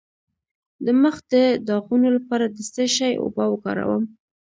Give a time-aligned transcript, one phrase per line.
[0.85, 1.33] د مخ د
[1.67, 4.03] داغونو لپاره د څه شي اوبه وکاروم؟